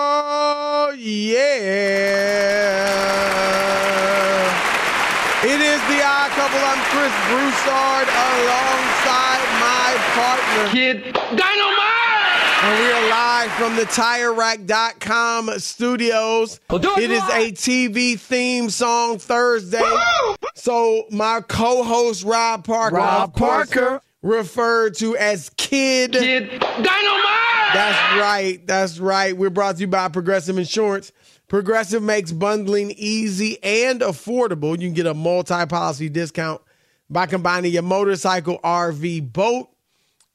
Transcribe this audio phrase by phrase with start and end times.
[0.00, 1.44] Oh, yeah.
[5.44, 6.60] It is the odd couple.
[6.60, 10.68] I'm Chris Broussard alongside my partner.
[10.70, 12.64] Kid Dynamite!
[12.64, 16.60] And we are live from the TireRack.com studios.
[16.68, 17.42] Well, do it it is live.
[17.42, 19.80] a TV theme song Thursday.
[20.54, 24.02] So my co-host Rob Parker, Rob of course, Parker.
[24.22, 26.12] Referred to as Kid.
[26.12, 27.74] Kid Dynamite!
[27.74, 28.66] That's right.
[28.66, 29.36] That's right.
[29.36, 31.12] We're brought to you by Progressive Insurance.
[31.48, 34.72] Progressive makes bundling easy and affordable.
[34.72, 36.62] You can get a multi-policy discount
[37.10, 39.68] by combining your motorcycle, RV, boat,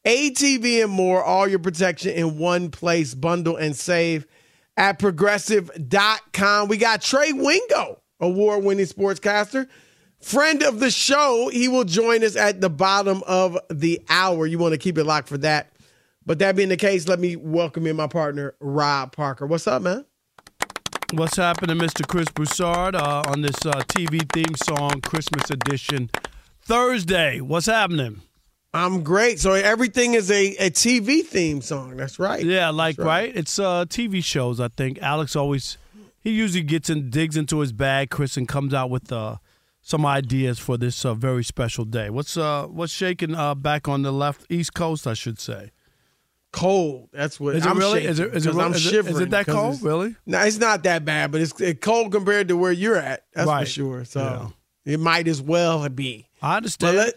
[0.05, 1.23] ATV, and more.
[1.23, 3.13] All your protection in one place.
[3.13, 4.25] Bundle and save
[4.75, 6.67] at progressive.com.
[6.67, 9.67] We got Trey Wingo, award-winning sportscaster.
[10.23, 11.49] Friend of the show.
[11.51, 14.47] He will join us at the bottom of the hour.
[14.47, 15.73] You want to keep it locked for that.
[16.25, 19.45] But that being the case, let me welcome in my partner, Rob Parker.
[19.45, 20.05] What's up, man?
[21.11, 22.07] What's happening, Mr.
[22.07, 26.09] Chris Broussard, uh, on this uh, TV theme song, Christmas edition,
[26.61, 27.41] Thursday?
[27.41, 28.21] What's happening?
[28.73, 29.41] I'm great.
[29.41, 31.97] So everything is a, a TV theme song.
[31.97, 32.43] That's right.
[32.43, 33.35] Yeah, like That's right.
[33.35, 34.61] It's uh, TV shows.
[34.61, 35.77] I think Alex always
[36.21, 39.35] he usually gets in, digs into his bag, Chris, and comes out with uh,
[39.85, 42.09] some ideas for this uh, very special day.
[42.09, 45.05] What's uh, what's shaking uh, back on the left East Coast?
[45.05, 45.71] I should say.
[46.51, 47.09] Cold.
[47.11, 47.99] That's what Is it I'm really?
[48.01, 49.81] shaking Is it- is it I'm is it- is it that cold?
[49.81, 50.15] Really?
[50.25, 53.25] No, it's not that bad, but it's, it's cold compared to where you're at.
[53.33, 54.05] That's for sure.
[54.05, 54.53] So
[54.85, 56.27] it might as well be.
[56.43, 56.97] I But understand.
[56.97, 57.13] let,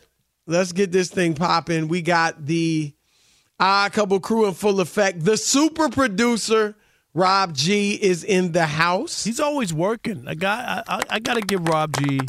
[0.47, 1.89] let's get this thing popping.
[1.89, 2.95] We got the
[3.61, 5.23] odd couple crew in full effect.
[5.23, 6.75] The super producer,
[7.13, 9.23] Rob G, is in the house.
[9.25, 10.25] He's always working.
[10.27, 12.21] A guy, I, I, I got to give Rob G.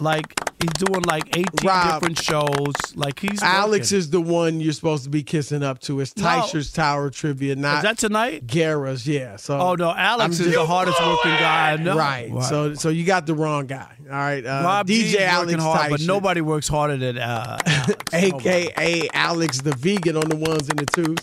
[0.00, 2.00] Like he's doing like eighteen Rob.
[2.00, 2.74] different shows.
[2.96, 3.98] Like he's Alex working.
[3.98, 6.00] is the one you're supposed to be kissing up to.
[6.00, 6.46] It's No.
[6.72, 8.46] Tower trivia, Is not that tonight?
[8.46, 9.06] Guerra's.
[9.06, 9.36] Yeah.
[9.36, 11.96] So Oh no, Alex I'm is the hardest working guy I know.
[11.96, 12.30] Right.
[12.44, 13.92] So so you got the wrong guy.
[14.04, 14.44] All right.
[14.44, 18.14] Uh, Rob DJ G's Alex working hard, but nobody works harder than uh, Alex.
[18.14, 21.18] aka Alex the vegan on the ones and the twos.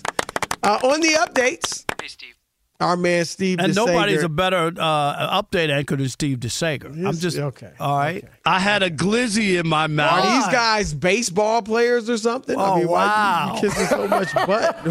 [0.64, 2.34] Uh, on the updates, Hey, Steve.
[2.80, 6.86] Our man Steve and DeSager- nobody's a better uh, update anchor than Steve DeSager.
[7.08, 8.24] I'm just okay, All right.
[8.46, 10.24] I had a glizzy in my mouth.
[10.24, 12.56] Are these guys baseball players or something?
[12.56, 13.54] Oh, I mean, why wow.
[13.56, 14.84] you kissing so much butt?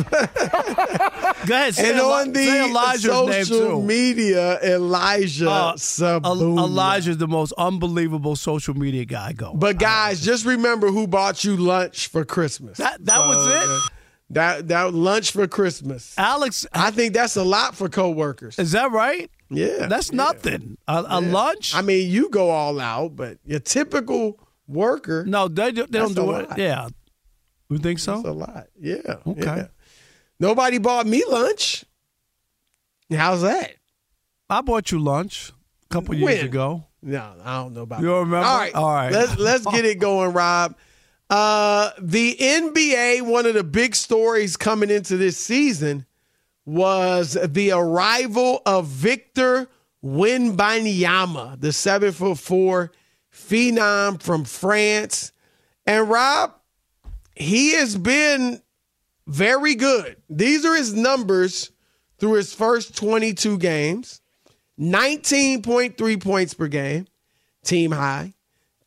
[1.47, 1.75] Go ahead.
[1.77, 3.83] Say, and Eli- on the say Elijah's name social too.
[3.87, 6.25] media, Elijah Uh, Saboom.
[6.25, 9.59] El- Elijah's the most unbelievable social media guy going.
[9.59, 12.79] But guys, just remember who bought you lunch for Christmas.
[12.79, 13.93] that that was it.
[14.31, 16.13] That that lunch for Christmas.
[16.19, 18.59] Alex, I think that's a lot for coworkers.
[18.59, 19.31] is that right?
[19.49, 20.17] Yeah, That's yeah.
[20.17, 20.77] nothing.
[20.89, 21.73] A, a lunch?
[21.73, 26.15] I mean, you go all out, but your typical worker, no, they, do- they don't
[26.17, 26.49] do it.
[26.49, 26.59] lot.
[26.59, 26.89] Yeah.
[27.71, 28.15] You think so?
[28.17, 28.67] that's a lot.
[28.81, 28.97] Yeah.
[29.25, 29.43] Okay.
[29.45, 29.67] yeah.
[30.41, 31.85] Nobody bought me lunch.
[33.11, 33.75] How's that?
[34.51, 35.53] I bought you lunch
[35.89, 36.85] a couple years ago.
[37.03, 38.01] No, I don't know about.
[38.03, 38.39] You remember?
[38.39, 39.13] All right, All right.
[39.13, 40.75] Let's let's get it going, Rob.
[41.29, 46.07] Uh, the NBA, one of the big stories coming into this season
[46.65, 49.69] was the arrival of Victor
[50.05, 52.93] Wembanyama, the seven foot four
[53.33, 55.33] phenom from France.
[55.85, 56.55] And Rob,
[57.35, 58.63] he has been
[59.27, 60.17] very good.
[60.31, 61.71] These are his numbers
[62.19, 64.21] through his first 22 games
[64.79, 67.07] 19.3 points per game,
[67.65, 68.35] team high,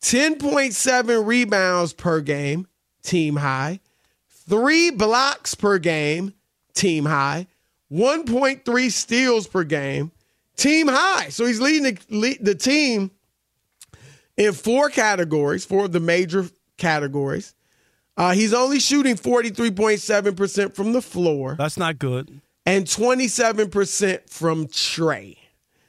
[0.02, 2.66] 10.7 rebounds per game,
[3.02, 3.80] team high,
[4.28, 6.34] three blocks per game,
[6.74, 7.46] team high,
[7.92, 10.12] 1.3 steals per game,
[10.56, 11.28] team high.
[11.28, 13.10] So he's leading the, lead the team
[14.36, 17.54] in four categories, four of the major categories.
[18.16, 21.54] Uh, he's only shooting 43.7% from the floor.
[21.58, 22.40] That's not good.
[22.66, 25.38] And 27% from Trey.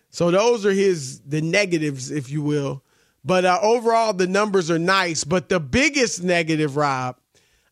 [0.09, 2.83] So those are his the negatives, if you will.
[3.23, 5.23] But uh, overall, the numbers are nice.
[5.23, 7.17] But the biggest negative, Rob,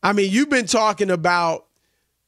[0.03, 1.65] I mean, you've been talking about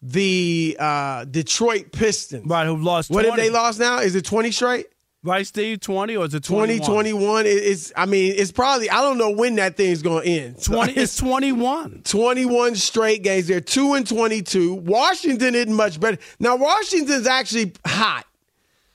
[0.02, 2.46] the uh, Detroit Pistons.
[2.48, 3.30] Right, who lost What 20.
[3.30, 4.00] have they lost now?
[4.00, 4.88] Is it 20 straight?
[5.24, 5.80] Right, Steve?
[5.82, 6.80] 20 or is it 21?
[6.80, 7.46] 2021.
[7.46, 10.64] It's, I mean, it's probably, I don't know when that thing's going to end.
[10.64, 12.02] 20, it's 21.
[12.04, 13.48] 21 straight games.
[13.48, 14.74] They're 2 and 22.
[14.74, 16.18] Washington isn't much better.
[16.40, 18.26] Now, Washington's actually hot.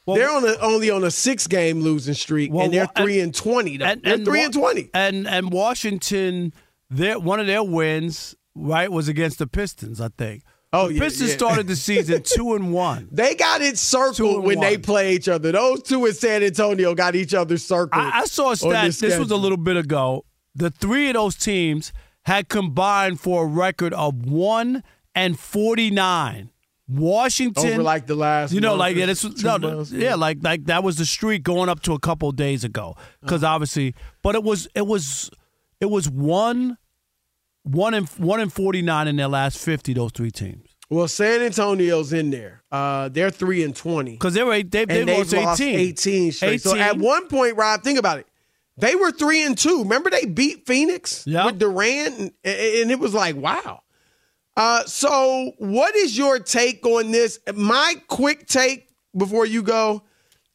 [0.06, 3.20] Well, they're on a, only on a six game losing streak, Well, and they're 3
[3.20, 3.76] and 20.
[3.78, 3.84] Though.
[3.84, 4.90] and, they're and 3 Wa- and 20.
[4.94, 6.52] And, and Washington,
[6.90, 10.42] their, one of their wins, right, was against the Pistons, I think.
[10.72, 11.36] Oh, the yeah, Pistons yeah.
[11.36, 13.08] started the season 2 and 1.
[13.10, 15.50] They got it circled and when they play each other.
[15.52, 18.02] Those two in San Antonio got each other circled.
[18.04, 18.92] I, I saw a stat.
[18.92, 20.24] the This, was a little bit ago.
[20.54, 21.92] The three of those teams
[22.26, 24.82] had combined for a record of one
[25.14, 26.50] and forty nine.
[26.88, 29.90] Washington, over like the last, you know, like yeah, this was, no, months.
[29.90, 32.94] yeah, like like that was the streak going up to a couple of days ago.
[33.20, 35.30] Because obviously, but it was it was
[35.80, 36.78] it was one
[37.64, 39.94] one and one forty nine in their last fifty.
[39.94, 42.62] Those three teams Well, San Antonio's in there.
[42.70, 44.12] Uh, they're three and twenty.
[44.12, 45.80] because they were eight, they they lost lost eighteen.
[45.80, 46.60] 18 straight.
[46.62, 48.28] So at one point, Rob, think about it.
[48.78, 49.80] They were three and two.
[49.82, 51.46] Remember they beat Phoenix Yep.
[51.46, 53.80] with Durant, and, and it was like, wow.
[54.56, 57.38] Uh, so what is your take on this?
[57.54, 60.02] My quick take before you go,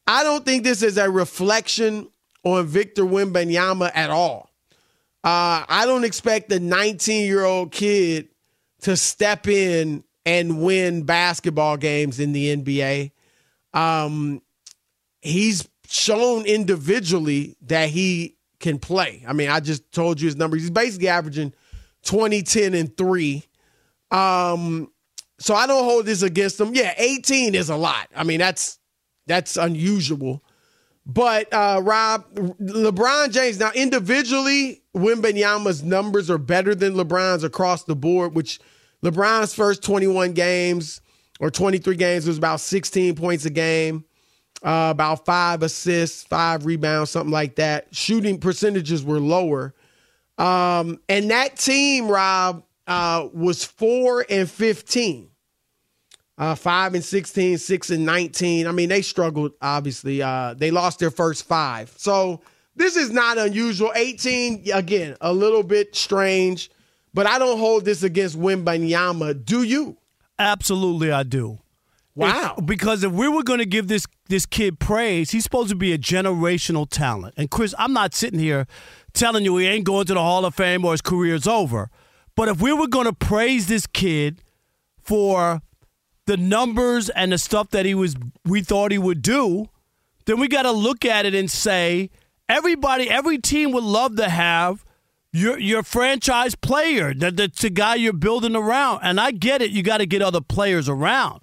[0.08, 2.10] I don't think this is a reflection
[2.44, 4.50] on Victor Wembanyama at all.
[5.24, 8.30] Uh, I don't expect the 19 year old kid
[8.82, 13.12] to step in and win basketball games in the NBA.
[13.74, 14.42] Um,
[15.22, 19.24] he's shown individually that he can play.
[19.28, 20.62] I mean, I just told you his numbers.
[20.62, 21.54] He's basically averaging
[22.04, 23.44] 20, 10, and 3.
[24.12, 24.92] Um,
[25.40, 26.76] so I don't hold this against them.
[26.76, 28.08] Yeah, 18 is a lot.
[28.16, 28.78] I mean, that's
[29.28, 30.44] that's unusual.
[31.06, 37.96] But uh, Rob, LeBron James now individually, Wembanyama's numbers are better than LeBron's across the
[37.96, 38.36] board.
[38.36, 38.60] Which
[39.04, 41.02] LeBron's first 21 games
[41.40, 44.06] or 23 games was about 16 points a game,
[44.64, 47.88] uh, about five assists, five rebounds, something like that.
[47.96, 49.74] Shooting percentages were lower,
[50.38, 55.32] um, and that team, Rob, uh, was four and 15
[56.42, 58.66] uh, five and 16, six and 19.
[58.66, 60.24] I mean, they struggled, obviously.
[60.24, 61.94] Uh, they lost their first five.
[61.98, 62.42] So
[62.76, 63.92] this is not unusual.
[63.96, 66.72] 18, again, a little bit strange,
[67.14, 69.46] but I don't hold this against Wembanyama.
[69.46, 69.98] Do you?
[70.40, 71.60] Absolutely, I do.
[72.16, 72.56] Wow.
[72.58, 75.76] If- because if we were going to give this this kid praise, he's supposed to
[75.76, 77.36] be a generational talent.
[77.38, 78.66] And Chris, I'm not sitting here
[79.14, 81.90] telling you he ain't going to the Hall of Fame or his career's over.
[82.36, 84.42] But if we were going to praise this kid
[85.02, 85.62] for
[86.26, 89.68] the numbers and the stuff that he was we thought he would do,
[90.26, 92.10] then we got to look at it and say
[92.48, 94.86] everybody, every team would love to have
[95.34, 99.02] your your franchise player, that that's the guy you're building around.
[99.04, 101.42] And I get it, you got to get other players around.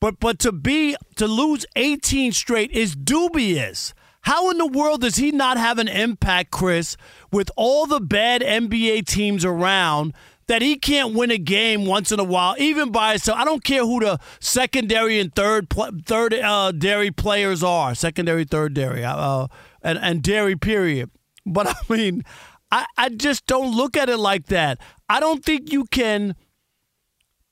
[0.00, 3.94] But but to be to lose 18 straight is dubious.
[4.26, 6.96] How in the world does he not have an impact, Chris,
[7.30, 10.14] with all the bad NBA teams around
[10.48, 13.38] that he can't win a game once in a while, even by himself?
[13.38, 15.68] I don't care who the secondary and third
[16.06, 19.46] third uh, dairy players are, secondary, third dairy, uh,
[19.80, 21.08] and and dairy period.
[21.46, 22.24] But I mean,
[22.72, 24.80] I, I just don't look at it like that.
[25.08, 26.34] I don't think you can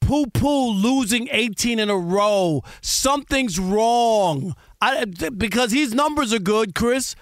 [0.01, 2.63] poo poo losing 18 in a row.
[2.83, 4.55] Something's wrong.
[4.85, 7.17] I, because his numbers are good, Chris.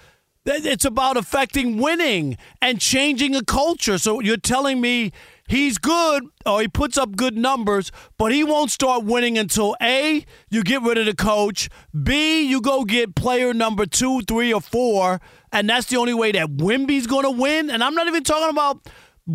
[0.45, 3.97] It's about affecting winning and changing a culture.
[3.97, 5.13] So you're telling me
[5.47, 10.25] he's good or he puts up good numbers, but he won't start winning until A,
[10.49, 11.69] you get rid of the coach,
[12.03, 15.21] B, you go get player number two, three, or four,
[15.53, 17.69] and that's the only way that Wimby's going to win.
[17.69, 18.85] And I'm not even talking about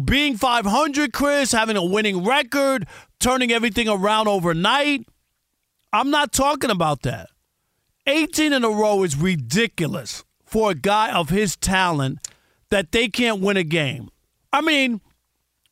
[0.05, 2.87] being 500, Chris, having a winning record,
[3.19, 5.07] turning everything around overnight.
[5.95, 7.31] I'm not talking about that.
[8.09, 12.19] 18 in a row is ridiculous for a guy of his talent
[12.71, 14.09] that they can't win a game.
[14.53, 15.01] I mean,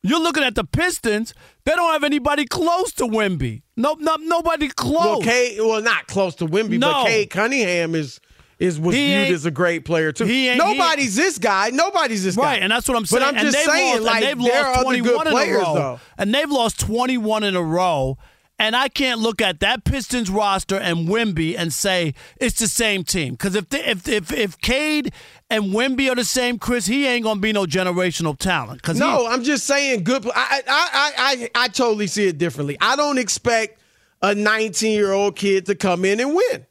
[0.03, 1.33] you're looking at the Pistons.
[1.65, 3.63] They don't have anybody close to Wimby.
[3.75, 5.25] No, no nobody close.
[5.25, 6.91] Well, well, not close to Wimby, No.
[6.91, 8.19] but Cade Cunningham is
[8.59, 10.25] is was He viewed as a great player too.
[10.25, 11.69] he ain't- Nobody's this guy.
[11.71, 12.41] Nobody's this guy.
[12.43, 13.21] Right, and that's what I'm saying.
[13.21, 15.73] But I'm and just they've saying, lost, like and they've lost 21 in a row,
[15.75, 15.99] though.
[16.17, 18.17] and they've lost 21 in a row.
[18.59, 23.03] And I can't look at that Pistons roster and Wimby and say it's the same
[23.03, 23.33] team.
[23.33, 25.13] Because if, the, if if if Cade
[25.49, 28.81] and Wimby are the same, Chris, he ain't gonna be no generational talent.
[28.81, 30.25] Because No, I'm just saying good.
[30.27, 32.77] I, I I I I totally see it differently.
[32.81, 33.79] I don't expect
[34.23, 36.65] a 19 year old kid to come in and win.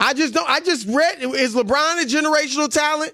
[0.00, 0.48] I just don't.
[0.48, 3.12] I just read is LeBron a generational talent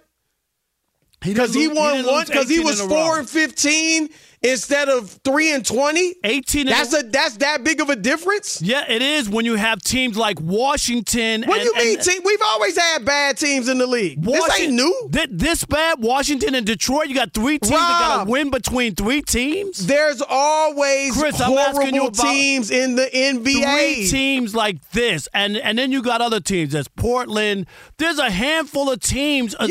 [1.20, 4.08] because he, won one because he was four and 15
[4.42, 6.14] instead of three and 20.
[6.24, 6.60] 18.
[6.62, 8.60] in That's a, that's that big of a difference.
[8.62, 11.42] yeah, it is when you have teams like Washington.
[11.44, 11.96] What do you mean?
[11.98, 12.22] and- team?
[12.24, 14.22] We've always had bad teams in the league.
[14.22, 15.08] this ain't new.
[15.12, 17.08] Thi- This bad, Washington and Detroit.
[17.08, 18.26] You got three teams that got Rob.
[18.26, 19.86] to win between three teams.
[19.86, 23.42] There's always Chris, horrible teams in the NBA.
[23.62, 26.72] three teams like this, and and then you got other teams.
[26.72, 27.66] There's Portland.
[27.98, 29.54] There's a handful of teams.
[29.60, 29.68] You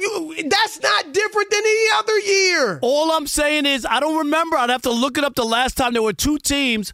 [0.00, 2.78] You, that's not different than any other year.
[2.82, 4.56] all I'm saying is I don't remember.
[4.56, 5.34] I'd have to look it up.
[5.34, 6.92] The last time there were two teams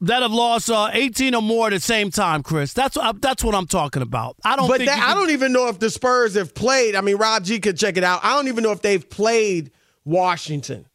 [0.00, 2.72] that have lost uh, 18 or more at the same time, Chris.
[2.72, 4.36] That's uh, that's what I'm talking about.
[4.44, 4.68] I don't.
[4.68, 6.94] But think that, you I don't even know if the Spurs have played.
[6.94, 8.20] I mean, Rob G could check it out.
[8.22, 9.70] I don't even know if they've played
[10.04, 10.86] Washington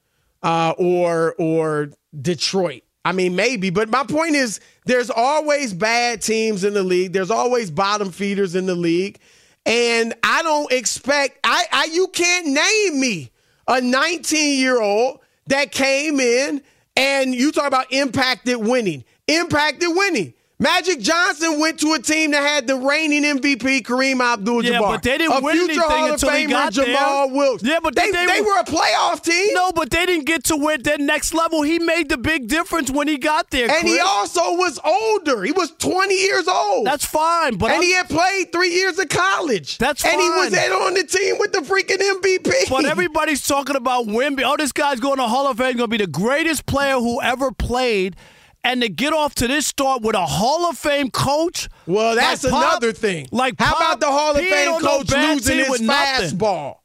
[0.44, 2.84] uh, or or Detroit.
[3.06, 3.70] I mean, maybe.
[3.70, 7.14] But my point is, there's always bad teams in the league.
[7.14, 9.20] There's always bottom feeders in the league,
[9.66, 11.40] and I don't expect.
[11.44, 13.32] I, I you can't name me
[13.68, 15.19] a 19 year old
[15.50, 16.62] that came in
[16.96, 19.04] and you talk about impacted winning.
[19.28, 20.34] Impacted winning.
[20.62, 24.70] Magic Johnson went to a team that had the reigning MVP Kareem Abdul-Jabbar.
[24.70, 26.86] Yeah, but they didn't a win future anything Hall of until he Famer got there.
[26.86, 27.64] Jamal Wilkes.
[27.64, 29.54] Yeah, but they, they- they, they- were a playoff team.
[29.54, 31.62] No, but they didn't get to where that next level.
[31.62, 33.72] He made the big difference when he got there.
[33.72, 35.44] and he also was older.
[35.44, 36.86] He was 20 years old.
[36.86, 39.78] That's fine, but and I'm- he had played three years of college.
[39.78, 40.12] That's fine.
[40.12, 42.70] And he was on the team with the freaking MVP.
[42.70, 44.44] But everybody's talking about Wimby.
[44.46, 46.96] Oh, this guy's going to Hall of Fame, He's going to be the greatest player
[46.96, 48.18] who ever played.
[48.64, 51.70] And to get off to this start with a Hall of Fame coach.
[51.86, 53.28] Well, that's like Pop- another thing.
[53.32, 56.76] Like, how Pop, about the Hall of Fame no coach losing his fastball?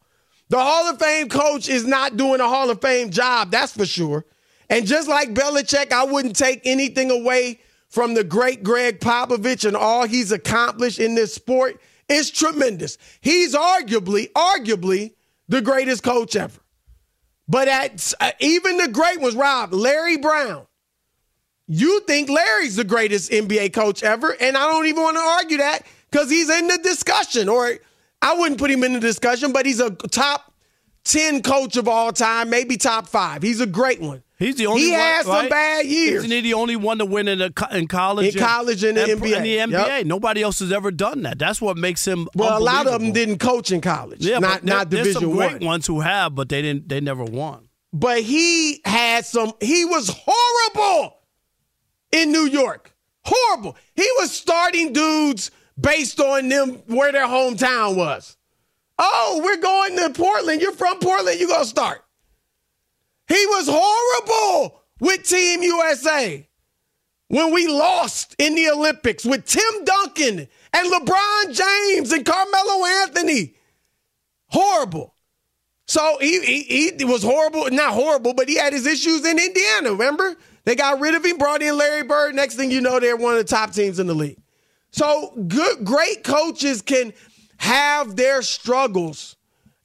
[0.50, 3.86] The Hall of Fame coach is not doing a Hall of Fame job, that's for
[3.86, 4.24] sure.
[4.70, 9.76] And just like Belichick, I wouldn't take anything away from the great Gregg Popovich and
[9.76, 11.80] all he's accomplished in this sport.
[12.08, 12.98] It's tremendous.
[13.20, 15.14] He's arguably, arguably
[15.48, 16.60] the greatest coach ever.
[17.48, 20.66] But at uh, even the great ones, Rob, Larry Brown.
[21.66, 25.56] You think Larry's the greatest NBA coach ever, and I don't even want to argue
[25.58, 27.48] that because he's in the discussion.
[27.48, 27.72] Or
[28.20, 30.52] I wouldn't put him in the discussion, but he's a top
[31.04, 33.42] ten coach of all time, maybe top five.
[33.42, 34.22] He's a great one.
[34.38, 34.86] He's the only one.
[34.86, 35.00] He one.
[35.00, 35.50] had some right?
[35.50, 36.24] bad years.
[36.24, 38.34] Isn't he the only one to win in, co- in college?
[38.34, 39.36] In college and the NBA.
[39.36, 39.70] In the NBA.
[39.70, 40.06] Yep.
[40.06, 41.38] Nobody else has ever done that.
[41.38, 44.20] That's what makes him Well, a lot of them didn't coach in college.
[44.24, 45.64] Yeah, not there- not there's Division some great One.
[45.66, 46.88] ones who have, but they didn't.
[46.90, 47.68] They never won.
[47.92, 49.52] But he had some.
[49.60, 51.16] He was horrible
[52.14, 52.94] in New York.
[53.24, 53.76] Horrible.
[53.94, 58.36] He was starting dudes based on them where their hometown was.
[58.98, 60.60] Oh, we're going to Portland.
[60.60, 61.40] You're from Portland.
[61.40, 62.04] You're gonna start.
[63.26, 66.46] He was horrible with Team USA
[67.28, 73.54] when we lost in the Olympics with Tim Duncan and LeBron James and Carmelo Anthony.
[74.48, 75.14] Horrible.
[75.86, 79.90] So he, he he was horrible, not horrible, but he had his issues in Indiana.
[79.90, 82.34] Remember, they got rid of him, brought in Larry Bird.
[82.34, 84.38] Next thing you know, they're one of the top teams in the league.
[84.90, 87.12] So good, great coaches can
[87.58, 89.36] have their struggles.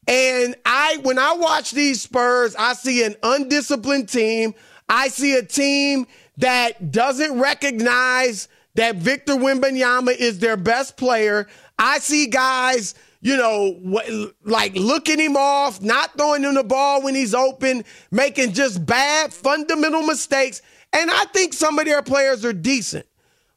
[0.08, 4.56] And I, when I watch these Spurs, I see an undisciplined team.
[4.88, 6.08] I see a team
[6.38, 11.48] that doesn't recognize that Victor Wembanyama is their best player.
[11.78, 17.16] I see guys, you know, like looking him off, not throwing him the ball when
[17.16, 20.62] he's open, making just bad fundamental mistakes.
[20.94, 23.06] And I think some of their players are decent.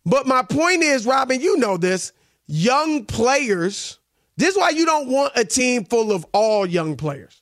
[0.04, 2.12] But my point is, Robin, you know this.
[2.47, 3.99] Young players,
[4.37, 7.40] this is why you don't want a team full of all young players.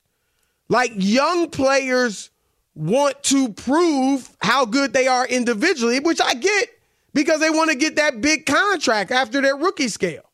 [0.68, 2.30] Like young players
[2.74, 6.68] want to prove how good they are individually, which I get
[7.14, 10.29] because they want to get that big contract after their rookie scale.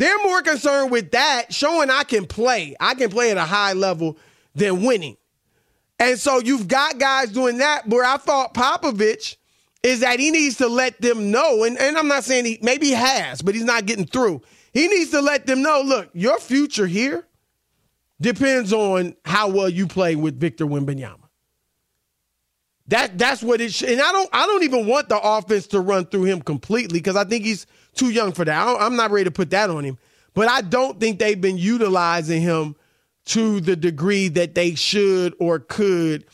[0.00, 2.74] They're more concerned with that, showing I can play.
[2.80, 4.16] I can play at a high level
[4.54, 5.18] than winning.
[5.98, 7.86] And so you've got guys doing that.
[7.86, 9.36] Where I thought Popovich
[9.82, 12.86] is that he needs to let them know, and, and I'm not saying he maybe
[12.86, 14.40] he has, but he's not getting through.
[14.72, 17.26] He needs to let them know, look, your future here
[18.22, 21.28] depends on how well you play with Victor Wembanyama.
[22.86, 23.90] That that's what it should.
[23.90, 27.16] And I don't I don't even want the offense to run through him completely because
[27.16, 27.66] I think he's
[28.00, 28.56] too young for that.
[28.66, 29.98] I am not ready to put that on him.
[30.34, 32.76] But I don't think they've been utilizing him
[33.26, 36.24] to the degree that they should or could.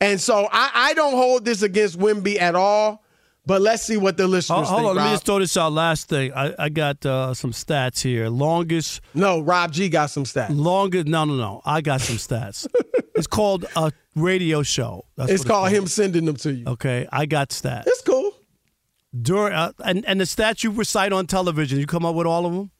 [0.00, 3.02] And so I, I don't hold this against Wimby at all.
[3.46, 4.90] But let's see what the listeners hold, hold think.
[4.90, 5.72] on, let me just throw this out.
[5.72, 8.30] Last thing, I, I got uh, some stats here.
[8.30, 10.48] Longest, no, Rob G got some stats.
[10.50, 11.06] longest.
[11.06, 11.60] No, no, no.
[11.62, 12.66] I got some stats.
[13.14, 15.04] it's called a radio show.
[15.16, 16.66] That's It's what called him sending them to you.
[16.66, 17.84] Okay, I got stats.
[17.86, 18.03] It's.
[19.20, 22.46] During uh, and and the stats you recite on television, you come up with all
[22.46, 22.70] of them.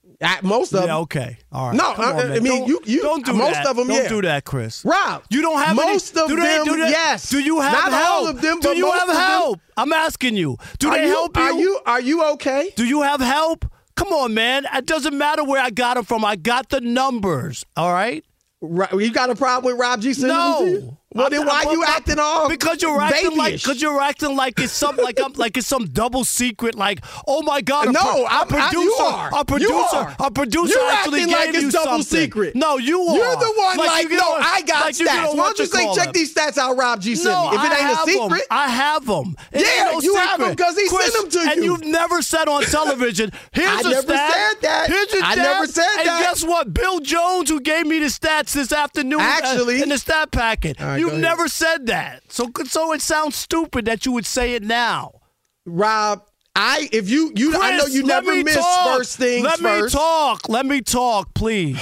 [0.42, 0.96] Most of Yeah, them.
[1.02, 1.76] okay, all right.
[1.76, 3.66] No, Come I- on, I mean, Don't- you- you- don't do most that.
[3.66, 4.08] of them, Don't yeah.
[4.08, 4.82] do that, Chris.
[4.84, 7.28] Rob, you don't have most any, of do they- them, do they- yes.
[7.30, 8.06] Do you have Not help?
[8.14, 9.16] all of them, do you have of them.
[9.16, 9.60] help?
[9.76, 10.56] I'm asking you.
[10.78, 11.42] Do are they you, help you?
[11.42, 12.72] Are you are you okay?
[12.76, 13.66] Do you have help?
[13.96, 14.66] Come on, man.
[14.74, 16.24] It doesn't matter where I got them from.
[16.24, 17.64] I got the numbers.
[17.76, 18.24] All right.
[18.60, 20.80] Right, you got a problem with Rob G sending them to you?
[20.80, 20.98] No.
[21.14, 23.62] Well, then why I'm- you acting all Because you're acting like babyish?
[23.62, 27.40] because you're acting like it's some like I'm like it's some double secret like oh
[27.42, 30.16] my god a No, pro- a I'm- I- producer you a producer You are.
[30.18, 32.20] a producer You're actually acting gave like it's you double something.
[32.20, 32.56] secret.
[32.56, 33.16] No, you are.
[33.16, 35.34] You're the one like, you no, I got like you stats.
[35.34, 36.12] Why don't you say check them.
[36.14, 37.56] these stats out Rob G sent No, me?
[37.58, 38.46] If it I ain't have a secret, them.
[38.50, 39.36] I have them.
[39.52, 40.48] It Yeah, no you have secret.
[40.50, 41.50] 'em 'cause he Chris, sent 'em to you.
[41.50, 41.64] And you.
[41.72, 43.30] you've never said on television.
[43.52, 44.32] Here's I a never stat.
[44.32, 44.88] said that.
[44.90, 45.98] Here's a I never said that.
[46.00, 46.74] and guess what?
[46.74, 50.76] Bill Jones, who gave me the stats this afternoon, uh, Actually- in the stat packet.
[51.04, 51.36] Right, you've ahead.
[51.38, 52.22] never said that.
[52.32, 55.20] So, so it sounds stupid that you would say it now.
[55.66, 56.22] Rob,
[56.56, 58.96] I if you you I know you never miss talk.
[58.98, 59.94] first things Let first.
[59.94, 60.48] me talk.
[60.48, 61.78] Let me talk, please.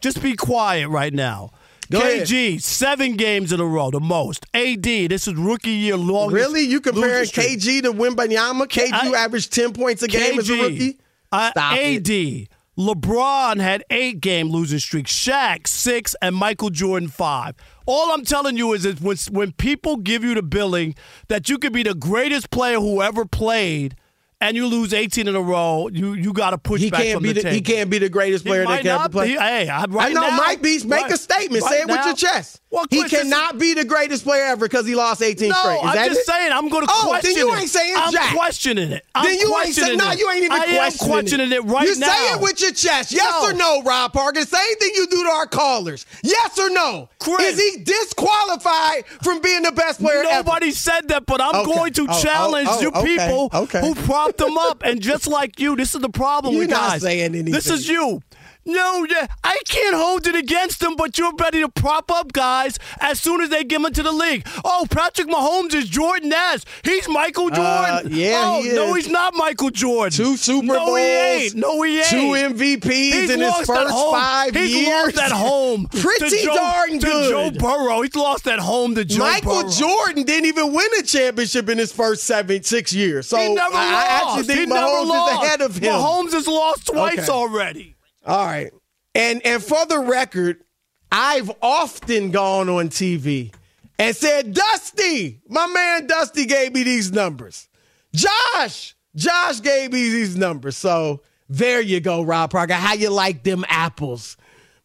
[0.00, 1.50] Just be quiet right now.
[1.90, 2.26] Go ahead.
[2.28, 4.46] KG, seven games in a row, the most.
[4.54, 6.32] AD, this is rookie year long.
[6.32, 8.68] Really, you comparing KG to Wembanyama?
[8.68, 10.98] KG I- averaged ten points a game as a rookie.
[11.32, 12.08] Uh, AD.
[12.10, 12.48] it.
[12.78, 15.06] LeBron had eight game losing streak.
[15.06, 17.54] Shaq six and Michael Jordan five.
[17.84, 20.94] All I'm telling you is that when when people give you the billing
[21.28, 23.96] that you could be the greatest player who ever played,
[24.40, 27.14] and you lose 18 in a row, you you got to push He back can't
[27.14, 29.28] from be the, the, he can't be the greatest player that can ever play.
[29.32, 30.78] Hey, I, right I know, now, might be.
[30.84, 31.62] Make right- a statement.
[31.62, 32.60] right Say it with your chest.
[32.70, 35.74] Well, he cannot be the greatest player ever because he lost 18 No, straight.
[35.78, 36.26] Is I'm that just it?
[36.26, 36.52] saying.
[36.52, 37.98] I'm going to Oh, question then you ain't saying it.
[37.98, 39.04] I'm questioning it.
[39.12, 40.12] I'm then you ain't saying questioning no.
[40.12, 42.06] You ain't even I questioning questioning it, right you now.
[42.06, 43.10] say it with your chest.
[43.10, 43.48] Yes No.
[43.50, 44.42] or no, Rob Parker?
[44.42, 46.06] Same thing you do to our callers.
[46.22, 47.08] Yes or no?
[47.18, 47.58] Chris.
[47.58, 50.30] Is he disqualified from being the best player ever?
[50.44, 51.72] Nobody said that, but I'm Okay.
[51.74, 53.48] going to Oh, oh, challenge oh, you people
[53.80, 53.94] who
[54.38, 54.82] them up.
[54.84, 57.02] And just like you, this is the problem You're not guys.
[57.02, 57.52] saying anything.
[57.52, 58.22] This is you.
[58.66, 62.78] No, yeah, I can't hold it against them, but you're ready to prop up guys
[63.00, 64.46] as soon as they get into the league.
[64.64, 66.64] Oh, Patrick Mahomes is Jordan Ness.
[66.84, 67.64] He's Michael Jordan.
[67.64, 70.12] Uh, yeah, oh, he no, he's not Michael Jordan.
[70.16, 70.98] Two Super no, Bowls.
[70.98, 71.54] he ain't.
[71.56, 72.08] No, he ain't.
[72.08, 72.16] Two
[72.54, 75.16] MVPs He's in his first five He's years.
[75.16, 75.86] lost at home.
[75.90, 77.50] Pretty to Joe, darn to Joe.
[77.58, 78.02] Burrow.
[78.02, 79.70] He's lost at home to Joe Michael Burrow.
[79.70, 83.26] Jordan didn't even win a championship in his first seven, six years.
[83.26, 84.22] So he never I, I lost.
[84.38, 85.92] actually think he never Mahomes is ahead of him.
[85.94, 87.28] Mahomes has lost twice Okay.
[87.32, 87.96] already.
[88.26, 88.72] All right.
[89.14, 90.62] And and for the record,
[91.10, 93.52] I've often gone on TV
[93.98, 97.68] and said, Dusty, my man Dusty gave me these numbers.
[98.14, 100.76] Josh, Josh gave me these numbers.
[100.76, 102.74] So there you go, Rob Parker.
[102.74, 104.36] How you like them apples?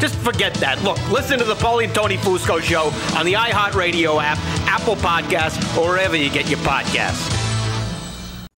[0.00, 0.82] Just forget that.
[0.82, 5.76] Look, listen to the Paulie and Tony Fusco show on the iHeartRadio app, Apple Podcasts,
[5.76, 7.32] or wherever you get your podcasts.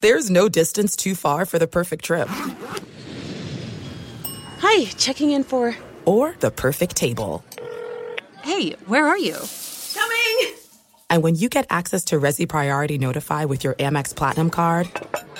[0.00, 2.28] There's no distance too far for the perfect trip.
[4.60, 5.76] Hi, checking in for.
[6.04, 7.44] Or the perfect table.
[8.42, 9.36] Hey, where are you?
[9.94, 10.54] Coming!
[11.10, 14.88] And when you get access to Resy Priority Notify with your Amex Platinum card.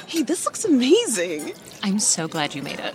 [0.07, 1.53] Hey, this looks amazing!
[1.83, 2.95] I'm so glad you made it.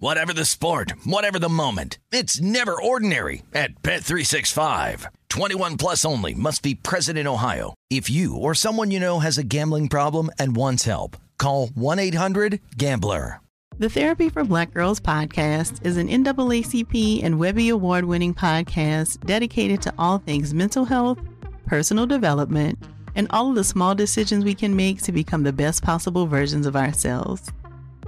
[0.00, 1.98] Whatever the sport, whatever the moment.
[2.12, 5.06] It's never ordinary at Bet365.
[5.28, 7.74] 21 plus only must be present in Ohio.
[7.90, 13.40] If you or someone you know has a gambling problem and wants help, call 1-800-GAMBLER.
[13.80, 19.82] The Therapy for Black Girls podcast is an NAACP and Webby Award winning podcast dedicated
[19.82, 21.18] to all things mental health,
[21.66, 22.78] personal development,
[23.16, 26.66] and all of the small decisions we can make to become the best possible versions
[26.66, 27.50] of ourselves.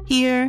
[0.07, 0.49] Here,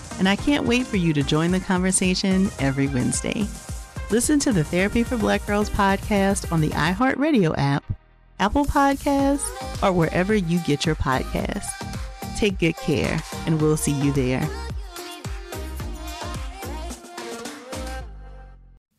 [0.21, 3.47] and I can't wait for you to join the conversation every Wednesday.
[4.11, 7.83] Listen to the Therapy for Black Girls podcast on the iHeartRadio app,
[8.39, 9.49] Apple Podcasts,
[9.81, 11.65] or wherever you get your podcasts.
[12.37, 14.47] Take good care, and we'll see you there.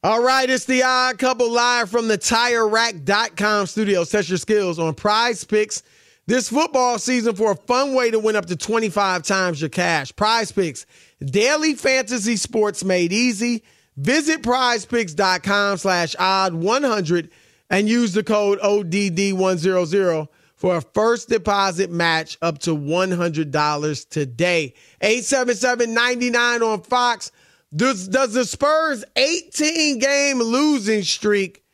[0.02, 4.02] All right, it's the odd couple live from the TireRack.com studio.
[4.02, 5.84] Test your skills on prize picks
[6.26, 10.14] this football season for a fun way to win up to 25 times your cash.
[10.14, 10.86] Prize picks,
[11.22, 13.62] daily fantasy sports made easy.
[13.96, 17.30] Visit prizepicks.com slash odd 100
[17.70, 24.74] and use the code ODD100 for a first deposit match up to $100 today.
[25.02, 27.32] 877-99 on Fox.
[27.74, 31.64] Does, does the Spurs' 18 game losing streak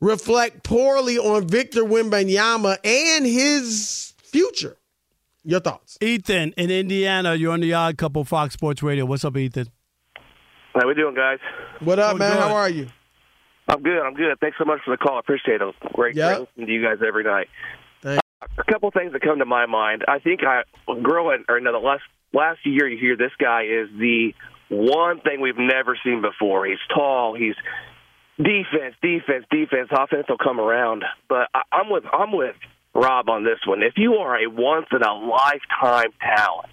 [0.00, 4.76] reflect poorly on Victor Wembanyama and his future?
[5.48, 5.96] Your thoughts?
[6.02, 9.06] Ethan in Indiana, you're on the Odd Couple Fox Sports Radio.
[9.06, 9.68] What's up, Ethan?
[10.74, 11.38] How we doing, guys?
[11.80, 12.34] What up, Oh, man?
[12.34, 12.38] good.
[12.42, 12.88] How are you?
[13.66, 13.98] I'm good.
[13.98, 14.38] I'm good.
[14.42, 15.16] Thanks so much for the call.
[15.16, 15.74] I appreciate it.
[15.94, 16.34] Great, Yeah.
[16.34, 17.48] great listening to you guys every night.
[18.02, 18.20] Thanks.
[18.58, 20.04] a couple things that come to my mind.
[20.06, 20.64] I think I
[21.02, 22.02] growing or no, the last
[22.34, 24.34] last year you hear this guy is the
[24.68, 26.66] one thing we've never seen before.
[26.66, 27.34] He's tall.
[27.34, 27.54] He's
[28.36, 29.88] defense, defense, defense.
[29.90, 32.54] Offense will come around, but I, I'm with I'm with
[32.98, 33.82] Rob on this one.
[33.82, 36.70] If you are a once in a lifetime talent.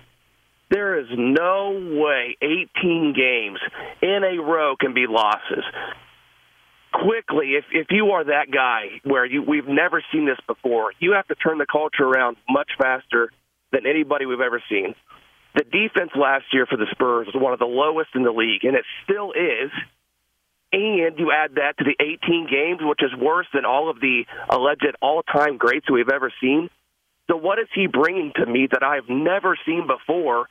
[0.71, 3.59] There is no way 18 games
[4.01, 5.63] in a row can be losses
[7.03, 11.11] quickly if if you are that guy where you we've never seen this before you
[11.11, 13.31] have to turn the culture around much faster
[13.71, 14.95] than anybody we've ever seen
[15.55, 18.63] the defense last year for the spurs was one of the lowest in the league
[18.63, 19.71] and it still is
[20.75, 24.25] and you add that to the 18 games which is worse than all of the
[24.49, 26.69] alleged all-time greats we've ever seen
[27.29, 30.47] so what is he bringing to me that i've never seen before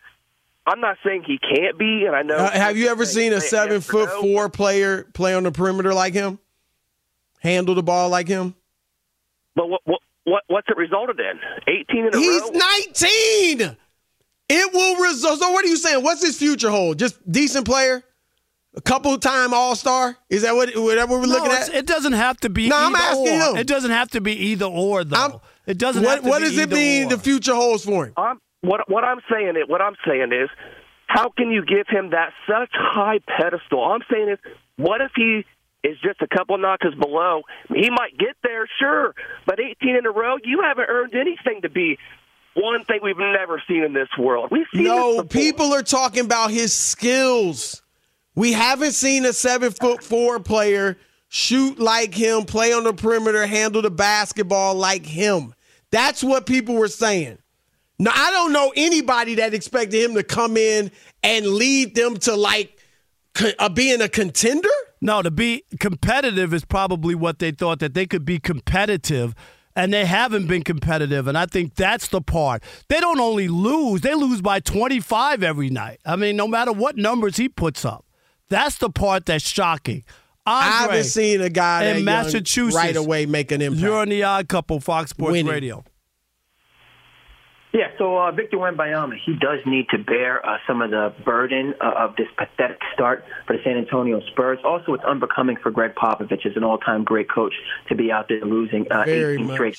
[0.67, 2.37] I'm not saying he can't be, and I know.
[2.37, 5.93] Uh, have you ever seen a seven foot no, four player play on the perimeter
[5.93, 6.39] like him?
[7.41, 8.55] Handle the ball like him?
[9.55, 11.39] But what what what what's it resulted in?
[11.69, 12.51] 18 in a He's row.
[12.51, 13.77] 19.
[14.49, 15.41] It will result.
[15.41, 16.03] So, what are you saying?
[16.03, 16.99] What's his future hold?
[16.99, 18.03] Just decent player?
[18.77, 20.17] A couple time All Star?
[20.31, 21.73] Is that what, what we're looking no, at?
[21.73, 22.69] it doesn't have to be.
[22.69, 23.51] No, I'm asking or.
[23.51, 23.57] him.
[23.57, 25.41] It doesn't have to be either or though.
[25.67, 26.03] it doesn't.
[26.03, 27.17] What, have to what be does it either mean or.
[27.17, 28.15] the future holds for him?
[28.17, 30.49] I'm what what I'm saying is what I'm saying is
[31.07, 33.85] how can you give him that such high pedestal?
[33.85, 34.39] I'm saying is
[34.77, 35.45] what if he
[35.87, 37.43] is just a couple notches below?
[37.69, 39.15] He might get there, sure,
[39.47, 41.99] but 18 in a row, you haven't earned anything to be
[42.55, 44.49] one thing we've never seen in this world.
[44.51, 47.83] We've seen No, this people are talking about his skills.
[48.35, 53.47] We haven't seen a seven foot four player shoot like him, play on the perimeter,
[53.47, 55.55] handle the basketball like him.
[55.91, 57.39] That's what people were saying.
[57.99, 60.91] Now, I don't know anybody that expected him to come in
[61.23, 62.79] and lead them to like
[63.59, 64.69] uh, being a contender.
[65.01, 69.35] No, to be competitive is probably what they thought that they could be competitive
[69.77, 71.27] and they haven't been competitive.
[71.27, 72.63] And I think that's the part.
[72.89, 76.01] They don't only lose, they lose by 25 every night.
[76.05, 78.04] I mean, no matter what numbers he puts up.
[78.55, 80.05] That's the part that's shocking.
[80.47, 83.83] Andre, I haven't seen a guy in that Massachusetts right away make an impact.
[83.83, 85.51] You're on the odd couple, Fox Sports Winning.
[85.51, 85.85] Radio.
[87.73, 91.75] Yeah, so uh, Victor Wembanyama, he does need to bear uh, some of the burden
[91.81, 94.61] uh, of this pathetic start for the San Antonio Spurs.
[94.63, 97.55] Also, it's unbecoming for Gregg Popovich as an all-time great coach
[97.89, 99.55] to be out there losing uh, Very 18 much.
[99.57, 99.79] straight.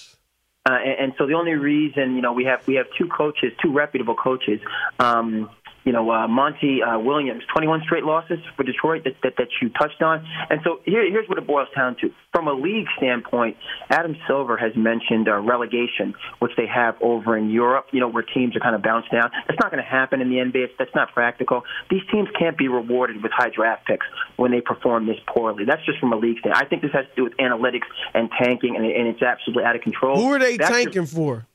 [0.68, 3.54] Uh, and, and so the only reason, you know, we have we have two coaches,
[3.62, 4.60] two reputable coaches.
[5.00, 5.50] Um,
[5.86, 9.70] you know, uh, Monty uh, Williams, 21 straight losses for Detroit that, that, that you
[9.70, 10.26] touched on.
[10.50, 12.12] And so here, here's what it boils down to.
[12.34, 13.56] From a league standpoint,
[13.90, 18.24] Adam Silver has mentioned uh, relegation, which they have over in Europe, you know, where
[18.24, 19.30] teams are kind of bounced down.
[19.48, 20.70] That's not going to happen in the NBA.
[20.80, 21.62] That's not practical.
[21.90, 25.66] These teams can't be rewarded with high draft picks when they perform this poorly.
[25.66, 26.66] That's just from a league standpoint.
[26.66, 29.76] I think this has to do with analytics and tanking, and, and it's absolutely out
[29.76, 30.18] of control.
[30.18, 31.46] Who are they That's just- tanking for?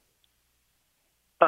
[1.41, 1.45] uh,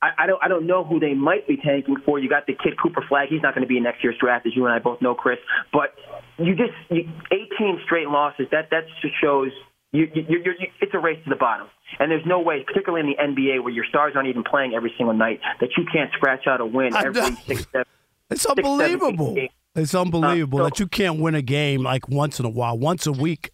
[0.00, 2.18] I, I don't I don't know who they might be tanking for.
[2.18, 3.28] You got the kid Cooper Flagg.
[3.30, 5.14] He's not going to be in next year's draft, as you and I both know,
[5.14, 5.38] Chris.
[5.72, 5.94] But
[6.38, 8.46] you just you, 18 straight losses.
[8.52, 9.50] That that just shows
[9.92, 11.66] you, you, you're, you're, it's a race to the bottom.
[11.98, 14.92] And there's no way, particularly in the NBA, where your stars aren't even playing every
[14.98, 17.86] single night, that you can't scratch out a win I every six, seven,
[18.30, 19.34] It's six, seven, unbelievable.
[19.34, 19.50] games.
[19.74, 22.78] It's unbelievable Uh, so- that you can't win a game like once in a while,
[22.78, 23.50] once a week.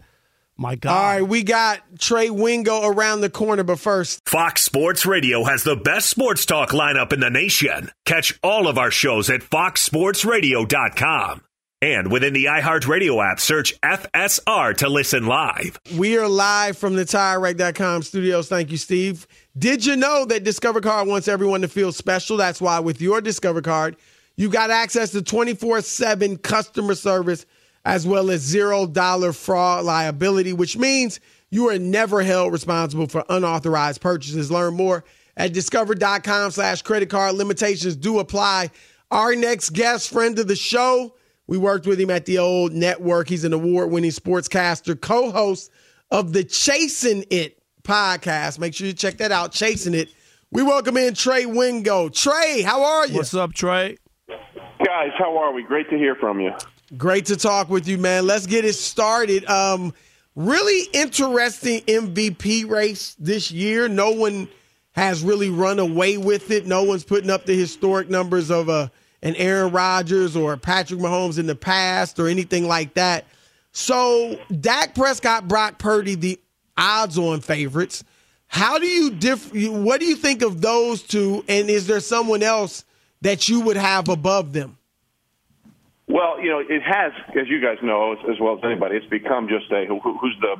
[0.56, 0.92] My God.
[0.92, 5.64] All right, we got Trey Wingo around the corner, but first, Fox Sports Radio has
[5.64, 7.90] the best sports talk lineup in the nation.
[8.04, 11.40] Catch all of our shows at foxsportsradio.com.
[11.82, 15.78] And within the iHeartRadio app, search FSR to listen live.
[15.96, 18.48] we are live from the TireRack.com studios.
[18.48, 19.26] Thank you, Steve.
[19.58, 22.38] Did you know that Discover Card wants everyone to feel special?
[22.38, 23.96] That's why with your Discover Card,
[24.36, 27.44] you got access to 24 7 customer service
[27.84, 31.20] as well as zero dollar fraud liability, which means
[31.50, 34.50] you are never held responsible for unauthorized purchases.
[34.50, 35.04] Learn more
[35.36, 37.34] at discover.com slash credit card.
[37.34, 38.70] Limitations do apply.
[39.10, 41.14] Our next guest, friend of the show,
[41.46, 43.28] we worked with him at the old network.
[43.28, 45.70] He's an award winning sportscaster, co host
[46.10, 48.58] of the Chasing It podcast.
[48.58, 50.08] Make sure you check that out, Chasing It.
[50.50, 52.08] We welcome in Trey Wingo.
[52.08, 53.16] Trey, how are you?
[53.16, 53.98] What's up, Trey?
[54.28, 55.62] Guys, how are we?
[55.62, 56.52] Great to hear from you.
[56.96, 58.26] Great to talk with you, man.
[58.26, 59.44] Let's get it started.
[59.46, 59.94] Um,
[60.36, 63.88] really interesting MVP race this year.
[63.88, 64.48] No one
[64.92, 66.66] has really run away with it.
[66.66, 68.90] No one's putting up the historic numbers of a
[69.22, 73.24] an Aaron Rodgers or Patrick Mahomes in the past or anything like that.
[73.72, 76.38] So Dak Prescott, Brock Purdy, the
[76.76, 78.04] odds-on favorites.
[78.46, 79.50] How do you diff?
[79.52, 81.42] What do you think of those two?
[81.48, 82.84] And is there someone else
[83.22, 84.76] that you would have above them?
[86.06, 89.06] Well, you know, it has, as you guys know as, as well as anybody, it's
[89.06, 90.56] become just a who, who's the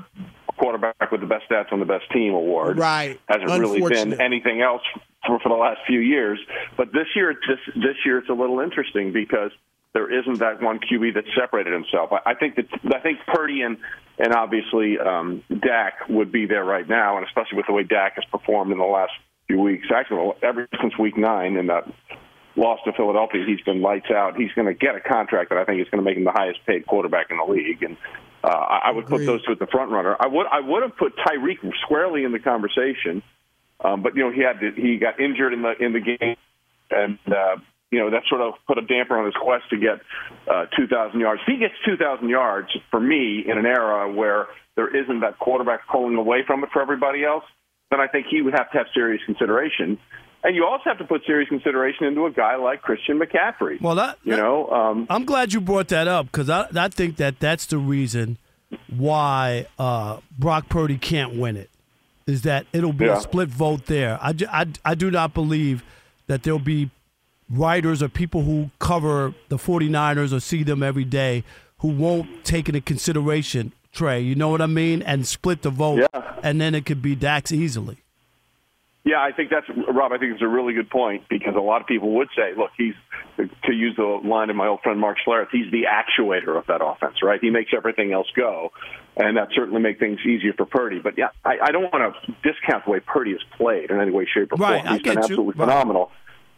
[0.56, 2.78] quarterback with the best stats on the best team award.
[2.78, 3.20] Right.
[3.26, 4.82] Hasn't really been anything else
[5.26, 6.38] for, for the last few years.
[6.76, 9.50] But this year, this this year, it's a little interesting because
[9.92, 12.10] there isn't that one QB that separated himself.
[12.12, 13.76] I, I think that I think Purdy and
[14.18, 18.14] and obviously um, Dak would be there right now, and especially with the way Dak
[18.14, 19.12] has performed in the last
[19.46, 21.84] few weeks, actually ever since Week Nine in that
[22.56, 24.36] loss to Philadelphia, he's been lights out.
[24.36, 26.32] He's going to get a contract that I think is going to make him the
[26.32, 27.96] highest paid quarterback in the league, and
[28.42, 30.16] uh, I I would put those two at the front runner.
[30.18, 33.22] I would I would have put Tyreek squarely in the conversation,
[33.82, 36.36] um, but you know he had to, he got injured in the in the game,
[36.90, 37.56] and uh,
[37.90, 40.00] you know that sort of put a damper on his quest to get
[40.50, 41.40] uh, 2,000 yards.
[41.46, 45.86] If he gets 2,000 yards for me in an era where there isn't that quarterback
[45.90, 47.44] pulling away from it for everybody else,
[47.90, 49.98] then I think he would have to have serious consideration.
[50.44, 53.80] And you also have to put serious consideration into a guy like Christian McCaffrey.
[53.80, 57.16] Well, that, you know, um, I'm glad you brought that up because I, I think
[57.16, 58.36] that that's the reason
[58.94, 61.70] why uh, Brock Purdy can't win it.
[62.26, 63.18] Is that it'll be Yeah.
[63.18, 64.18] a split vote there.
[64.22, 65.82] I, I, I do not believe
[66.26, 66.90] that there'll be
[67.50, 71.44] writers or people who cover the 49ers or see them every day
[71.78, 74.20] who won't take into consideration Trey.
[74.20, 75.02] You know what I mean?
[75.02, 76.06] And split the vote.
[76.42, 77.98] And then it could be Dax easily.
[79.04, 80.12] Yeah, I think that's Rob.
[80.12, 82.70] I think it's a really good point because a lot of people would say, "Look,
[82.78, 82.94] he's
[83.36, 85.48] to use the line of my old friend Mark Schlereth.
[85.52, 87.38] He's the actuator of that offense, right?
[87.38, 88.72] He makes everything else go,
[89.16, 91.00] and that certainly makes things easier for Purdy.
[91.00, 94.10] But yeah, I, I don't want to discount the way Purdy has played in any
[94.10, 94.94] way, shape, or Right, form.
[94.94, 95.68] He's been absolutely Right.
[95.68, 96.10] phenomenal.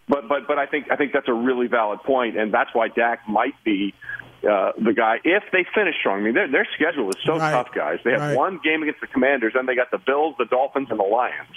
[0.09, 2.87] But but but I think I think that's a really valid point, and that's why
[2.87, 3.93] Dak might be
[4.49, 6.21] uh, the guy if they finish strong.
[6.21, 7.51] I mean, their their schedule is so Right.
[7.51, 7.99] tough, guys.
[8.05, 8.37] They have Right.
[8.37, 11.51] one game against the Commanders, then they got the Bills, the Dolphins, and the Lions.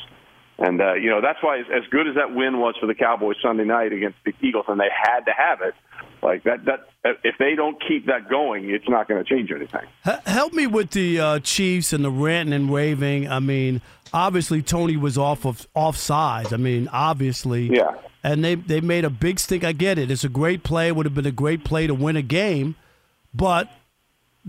[0.62, 2.96] And uh, you know that's why, as, as good as that win was for the
[2.96, 5.74] Cowboys Sunday night against the Eagles, and they had to have it.
[6.22, 6.88] Like that, that
[7.24, 9.88] if they don't keep that going, it's not going to change anything.
[10.26, 13.30] Help me with the uh, Chiefs and the ranting and raving.
[13.30, 13.82] I mean,
[14.14, 16.52] obviously Tony was off of offsides.
[16.52, 17.96] I mean, obviously, yeah.
[18.22, 19.64] And they they made a big stink.
[19.64, 20.12] I get it.
[20.12, 20.90] It's a great play.
[20.90, 22.76] It would have been a great play to win a game,
[23.34, 23.70] but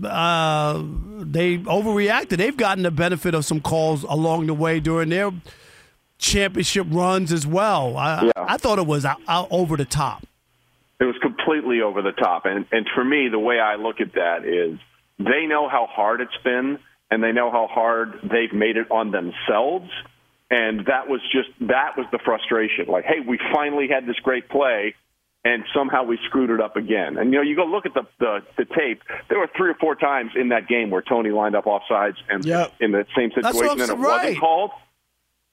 [0.03, 0.73] uh,
[1.21, 2.37] they overreacted.
[2.37, 5.31] They've gotten the benefit of some calls along the way during their
[6.21, 7.97] championship runs as well.
[7.97, 8.31] I, Yeah.
[8.37, 10.25] I thought it was out, out over the top.
[10.99, 12.45] It was completely over the top.
[12.45, 14.79] And and for me, the way I look at that is
[15.17, 16.77] they know how hard it's been
[17.09, 19.89] and they know how hard they've made it on themselves.
[20.51, 22.85] And that was just that was the frustration.
[22.87, 24.93] Like, hey, we finally had this great play
[25.43, 27.17] and somehow we screwed it up again.
[27.17, 29.01] And you know, you go look at the the, the tape.
[29.27, 32.45] There were three or four times in that game where Toney lined up offsides and
[32.79, 34.71] in the same situation what and it saying, wasn't called.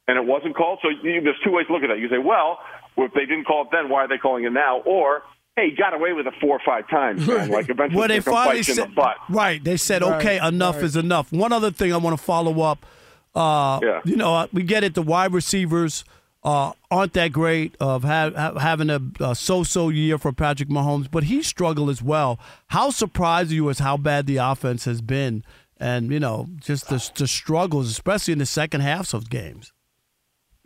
[0.09, 0.79] And it wasn't called.
[0.83, 1.99] So you, there's two ways to look at that.
[2.01, 2.59] You say, well,
[2.97, 4.81] if they didn't call it then, why are they calling it now?
[4.81, 5.23] Or
[5.55, 7.27] hey, he got away with it four or five times.
[7.27, 7.51] Man.
[7.51, 9.17] Like eventually, Well, they finally bite in said, the butt.
[9.29, 9.63] right.
[9.63, 10.85] They said, Right, okay, enough right.
[10.85, 11.31] is enough.
[11.33, 12.85] One other thing I want to follow up.
[13.35, 14.01] Uh, Yeah.
[14.05, 14.95] You know, uh, we get it.
[14.95, 16.05] The wide receivers
[16.45, 21.11] uh, aren't that great of ha- ha- having a, a so-so year for Patrick Mahomes,
[21.11, 22.39] but he struggled as well.
[22.69, 25.45] How surprised are you as how bad the offense has been,
[25.77, 29.73] and you know, just the, the struggles, especially in the second halves of games.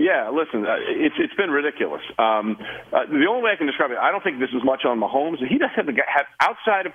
[0.03, 2.03] Yeah, listen, uh, it's it's been ridiculous.
[2.19, 2.59] Um,
[2.93, 4.99] uh, the only way I can describe it, I don't think this is much on
[4.99, 5.39] Mahomes.
[5.39, 6.93] He doesn't have the guy have outside of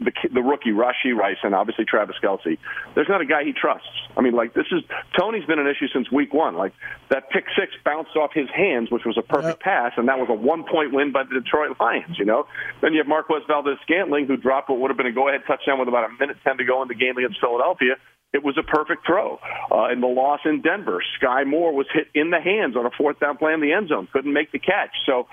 [0.00, 2.56] the the rookie Rashee Rice and obviously Travis Kelce.
[2.94, 3.92] There's not a guy he trusts.
[4.16, 4.80] I mean, like this is
[5.20, 6.56] Toney's been an issue since week one.
[6.56, 6.72] Like
[7.10, 10.28] that pick six bounced off his hands, which was a perfect pass, and that was
[10.30, 12.18] a one point win by the Detroit Lions.
[12.18, 12.46] You know,
[12.80, 15.78] then you have Marquez Valdes-Scantling who dropped what would have been a go ahead touchdown
[15.78, 17.96] with about a minute ten to go in the game against Philadelphia.
[18.32, 19.38] It was a perfect throw.
[19.70, 22.90] Uh, in the loss in Denver, Skyy Moore was hit in the hands on a
[22.90, 24.90] fourth down play in the end zone, couldn't make the catch.
[25.06, 25.26] So,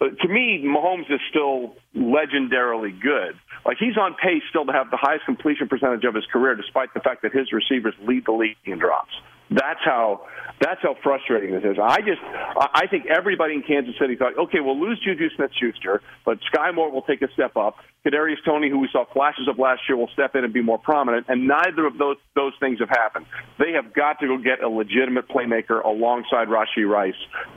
[0.00, 3.34] uh, to me, Mahomes is still legendarily good.
[3.64, 6.92] Like he's on pace still to have the highest completion percentage of his career, despite
[6.94, 9.12] the fact that his receivers lead the league in drops.
[9.50, 10.26] That's how
[10.60, 11.76] that's how frustrating this is.
[11.82, 16.38] I just I think everybody in Kansas City thought, okay, we'll lose Juju Smith-Schuster, but
[16.52, 17.76] Skyy Moore will take a step up.
[18.06, 20.78] Kadarius Toney, who we saw flashes of last year, will step in and be more
[20.78, 21.26] prominent.
[21.28, 23.26] And neither of those those things have happened.
[23.58, 27.14] They have got to go get a legitimate playmaker alongside Rashee Rice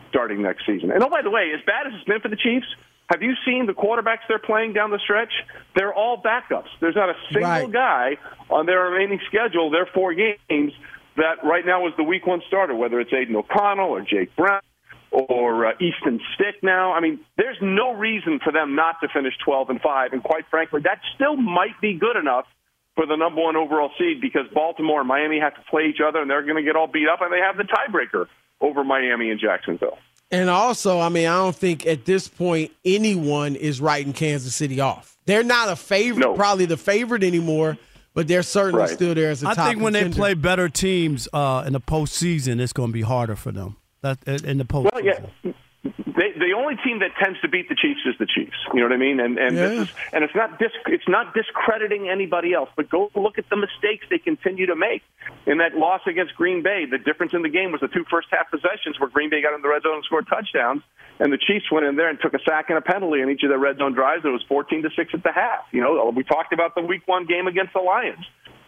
[0.09, 0.91] starting next season.
[0.91, 2.67] And oh, by the way, as bad as it's been for the Chiefs,
[3.09, 5.31] have you seen the quarterbacks they're playing down the stretch?
[5.75, 6.67] They're all backups.
[6.81, 7.71] There's not a single Right.
[7.71, 8.17] guy
[8.49, 10.73] on their remaining schedule, their four games,
[11.17, 14.61] that right now is the week one starter, whether it's Aidan O'Connell or Jake Brown
[15.11, 16.93] or uh, Easton Stick now.
[16.93, 20.13] I mean, there's no reason for them not to finish 12 and 5.
[20.13, 22.45] And quite frankly, that still might be good enough
[22.95, 26.19] for the number one overall seed because Baltimore and Miami have to play each other
[26.19, 28.25] and they're going to get all beat up and they have the tiebreaker
[28.59, 29.97] over Miami and Jacksonville.
[30.29, 34.81] And also, I mean, I don't think at this point anyone is writing Kansas City
[34.81, 35.15] off.
[35.25, 37.77] They're not a favorite, probably the favorite anymore,
[38.17, 40.69] but they're certainly still there as a I top I think when they play better
[40.69, 43.77] teams uh, in the postseason, it's going to be harder for them.
[44.01, 44.91] That in the postseason.
[44.91, 45.51] Well, yeah.
[45.95, 48.57] They, the only team that tends to beat the Chiefs is the Chiefs.
[48.73, 49.19] You know what I mean?
[49.19, 49.67] And and Yeah.
[49.69, 53.49] this is and it's not dis, it's not discrediting anybody else, but go look at
[53.49, 55.03] the mistakes they continue to make.
[55.45, 58.27] In that loss against Green Bay, the difference in the game was the two first
[58.31, 60.81] half possessions where Green Bay got in the red zone and scored touchdowns,
[61.19, 63.43] and the Chiefs went in there and took a sack and a penalty in each
[63.43, 64.25] of their red zone drives.
[64.25, 65.65] It was 14 to six at the half.
[65.71, 68.25] You know, we talked about the Week One game against the Lions.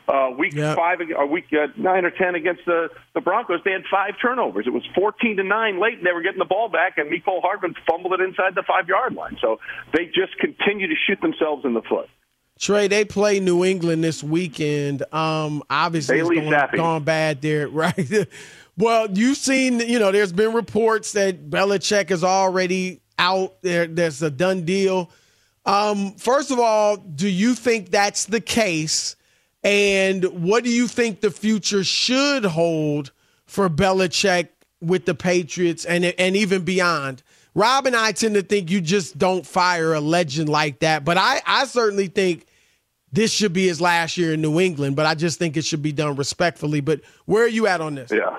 [0.09, 3.83] Uh, week five, or week uh, nine or ten against the the Broncos, they had
[3.91, 4.65] five turnovers.
[4.65, 7.41] It was fourteen to nine late, and they were getting the ball back, and Mecole
[7.43, 9.37] Hardman fumbled it inside the five yard line.
[9.39, 9.59] So
[9.93, 12.09] they just continue to shoot themselves in the foot.
[12.59, 15.03] Trey, they play New England this weekend.
[15.13, 16.75] Um, obviously, it's Bailey going, Zappe.
[16.75, 18.27] gone bad there, right?
[18.77, 23.87] well, you've seen, you know, there's been reports that Belichick is already out there.
[23.87, 25.09] There's a done deal.
[25.65, 29.15] Um, first of all, do you think that's the case?
[29.63, 33.11] And what do you think the future should hold
[33.45, 34.49] for Belichick
[34.81, 37.23] with the Patriots and and even beyond?
[37.55, 41.17] Rob and I tend to think you just don't fire a legend like that, but
[41.17, 42.45] I, I certainly think
[43.11, 45.81] this should be his last year in New England, but I just think it should
[45.81, 46.79] be done respectfully.
[46.79, 48.11] But where are you at on this?
[48.11, 48.37] Yeah,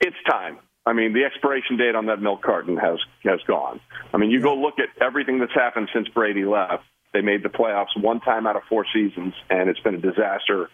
[0.00, 0.58] it's time.
[0.86, 3.80] I mean, the expiration date on that milk carton has has gone.
[4.14, 6.84] I mean, you go look at everything that's happened since Brady left.
[7.12, 10.68] They made the playoffs one time out of four seasons, and it's been a disaster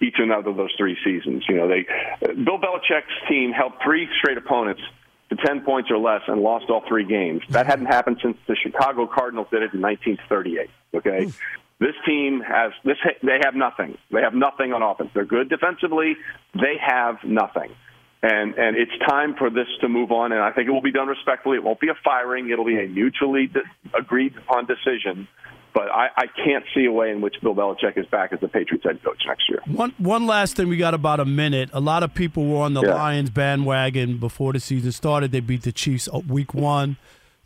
[0.00, 1.44] each and every of those three seasons.
[1.48, 1.86] You know, they
[2.20, 4.82] Bill Belichick's team held three straight opponents
[5.30, 7.42] to ten points or less and lost all three games.
[7.50, 10.70] That hadn't happened since the Chicago Cardinals did it in 1938.
[10.94, 11.32] Okay.
[11.80, 12.98] This team has this.
[13.22, 13.98] They have nothing.
[14.12, 15.10] They have nothing on offense.
[15.12, 16.16] They're good defensively.
[16.54, 17.74] They have nothing
[18.22, 20.32] and and it's time for this to move on.
[20.32, 21.56] And I think it will be done respectfully.
[21.56, 22.50] It won't be a firing.
[22.50, 23.50] It'll be a mutually
[23.98, 25.26] agreed upon decision.
[25.72, 28.48] But I, I can't see a way in which Bill Belichick is back as the
[28.48, 29.60] Patriots head coach next year.
[29.66, 31.70] One one last thing, we got about a minute.
[31.72, 32.94] A lot of people were on the Yeah.
[32.94, 35.32] Lions bandwagon before the season started.
[35.32, 36.96] They beat the Chiefs uh, week one.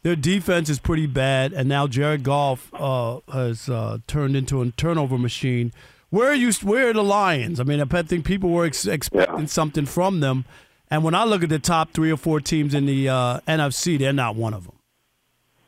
[0.03, 4.71] Their defense is pretty bad, and now Jared Goff uh, has uh, turned into a
[4.73, 5.73] turnover machine.
[6.11, 6.53] Where are you?
[6.63, 7.59] Where are the Lions?
[7.59, 10.45] I mean, I think people were ex- expecting something from them,
[10.91, 13.99] and when I look at the top three or four teams in the uh, NFC,
[13.99, 14.75] they're not one of them.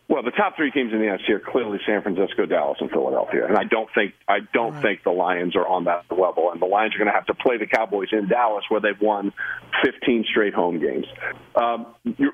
[0.08, 3.44] Well, the top three teams in the NFC are clearly San Francisco, Dallas, and Philadelphia,
[3.44, 6.52] and I don't think I don't think the Lions are on that level.
[6.52, 9.00] And the Lions are going to have to play the Cowboys in Dallas, where they've
[9.00, 9.32] won
[9.84, 11.06] 15 straight home games.
[11.56, 11.86] Um,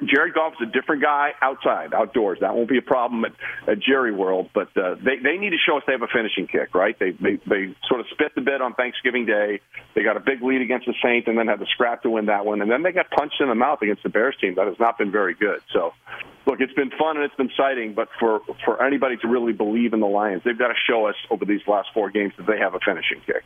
[0.05, 2.41] Jared Goff is a different guy outside, outdoors.
[2.43, 3.33] That won't be a problem at,
[3.67, 6.49] at Jerry World, but uh, they they need to show us they have a finishing
[6.49, 6.99] kick, right?
[6.99, 9.61] They they they sort of spit the bit on Thanksgiving Day.
[9.95, 12.27] They got a big lead against the Saints, and then had to scrap to win
[12.27, 14.57] that one, and then they got punched in the mouth against the Bears team.
[14.57, 15.63] That has not been very good.
[15.73, 15.95] So
[16.47, 19.93] look, it's been fun and it's been exciting, but for for anybody to really believe
[19.93, 22.59] in the Lions, they've got to show us over these last four games that they
[22.59, 23.43] have a finishing kick.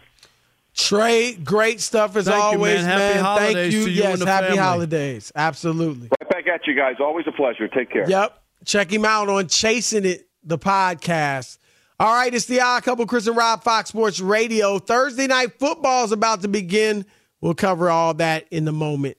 [0.75, 2.85] Trey, great stuff as Thank you, always, man.
[2.85, 3.85] Happy holidays Thank you.
[3.85, 4.59] to you yes, and the happy family.
[4.59, 5.33] holidays.
[5.35, 6.09] Absolutely.
[6.21, 6.97] Right back at you guys.
[7.01, 7.67] Always a pleasure.
[7.69, 8.09] Take care.
[8.09, 8.43] Yep.
[8.67, 11.59] Check him out on Chasing It, the podcast.
[11.99, 14.79] All right, it's the Odd Couple, Chris and Rob, Fox Sports Radio.
[14.79, 17.07] Thursday night football is about to begin.
[17.41, 19.17] We'll cover all that in the moment.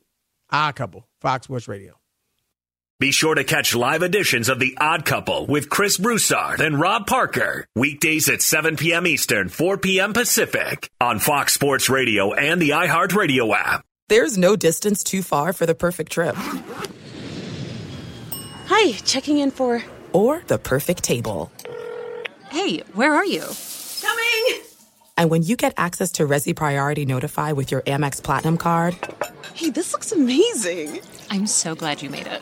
[0.52, 1.97] Odd Couple, Fox Sports Radio.
[3.00, 7.06] Be sure to catch live editions of The Odd Couple with Chris Broussard and Rob
[7.06, 7.68] Parker.
[7.76, 9.06] Weekdays at 7 p.m.
[9.06, 10.14] Eastern, 4 p.m.
[10.14, 13.86] Pacific on Fox Sports Radio and the iHeartRadio app.
[14.10, 16.34] There's no distance too far for the perfect trip.
[18.66, 19.84] Hi, checking in for.
[20.12, 21.52] Or the perfect table.
[22.50, 23.44] Hey, where are you?
[24.02, 24.62] Coming!
[25.18, 28.98] And when you get access to Resy Priority Notify with your Amex Platinum card
[29.54, 31.00] Hey, this looks amazing.
[31.30, 32.42] I'm so glad you made it.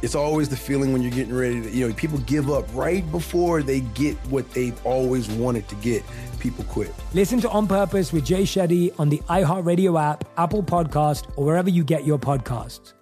[0.00, 3.08] It's always the feeling when you're getting ready to, you know, people give up right
[3.10, 6.04] before they get what they've always wanted to get.
[6.38, 6.94] People quit.
[7.14, 11.68] Listen to On Purpose with Jay Shetty on the iHeartRadio app, Apple Podcast, or wherever
[11.68, 12.92] you get your podcasts.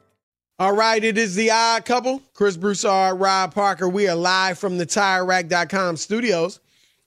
[0.58, 2.22] All right, it is the odd couple.
[2.32, 3.90] Chris Broussard, Rob Parker.
[3.90, 6.60] We are live from the TireRack.com studios.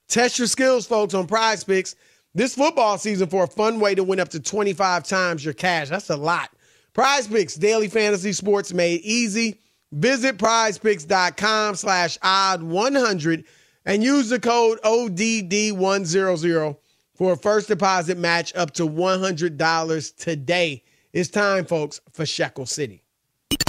[0.08, 1.96] Test your skills, folks, on prize picks
[2.36, 5.90] this football season for a fun way to win up to 25 times your cash.
[5.90, 6.52] That's a lot.
[6.94, 9.60] Prize picks, daily fantasy sports made easy.
[9.92, 13.46] Visit prizepicks.com slash odd 100
[13.86, 16.78] and use the code ODD100
[17.16, 20.84] for a first deposit match up to $100 today.
[21.12, 23.04] It's time, folks, for Shekel City.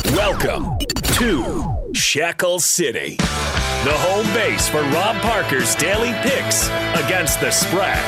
[0.06, 0.76] Welcome
[1.14, 6.68] to Shekel City, the home base for Rob Parker's daily picks
[7.02, 7.98] against the spread.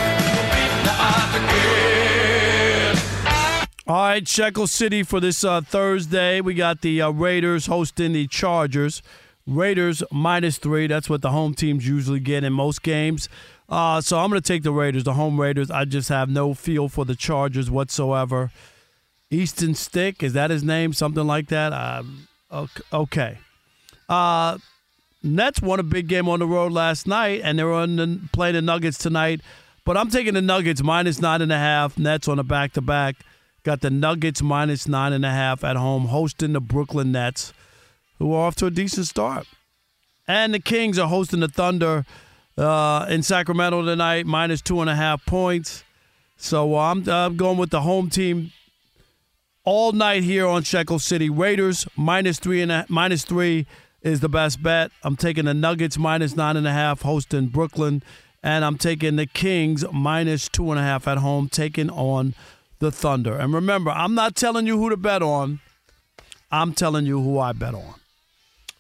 [3.93, 6.41] All right, Shekel City for this uh, Thursday.
[6.41, 9.03] We got the uh, Raiders hosting the Chargers.
[9.47, 10.87] Raiders minus three.
[10.87, 13.29] That's what the home teams usually get in most games.
[13.69, 15.71] Uh, so I'm going to take the Raiders, the home Raiders.
[15.71, 18.51] I just have no feel for the Chargers whatsoever.
[19.31, 20.95] Easton Stick, is that his name?
[20.95, 21.75] Something like that?
[21.75, 23.39] Um, ok- okay.
[24.09, 24.57] Uh,
[25.23, 28.55] Nets won a big game on the road last night, and they're on the, playing
[28.55, 29.43] the Nuggets tonight.
[29.85, 31.99] But I'm taking the Nuggets minus nine and a half.
[31.99, 33.17] Nets on a back to back.
[33.65, 37.53] Got the Nuggets minus nine and a half at home, hosting the Brooklyn Nets,
[38.19, 39.47] who are off to a decent start.
[40.27, 42.05] And the Kings are hosting the Thunder
[42.59, 45.85] uh, in Sacramento tonight, minus two and a half points.
[46.37, 48.51] So I'm, I'm going with the home team
[49.65, 51.31] all night here on Shekel City.
[51.31, 53.67] Raiders minus three and a, minus three
[54.03, 54.91] is the best bet.
[55.05, 58.03] I'm taking the Nuggets minus nine and a half, hosting Brooklyn,
[58.43, 62.35] and I'm taking the Kings minus two and a half at home, taking on
[62.83, 63.39] the Thunder.
[63.39, 65.61] And remember, I'm not telling you who to bet on.
[66.51, 67.95] I'm telling you who I bet on.